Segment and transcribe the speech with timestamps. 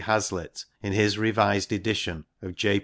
[0.05, 2.79] Hazlitt in his revised edition of J.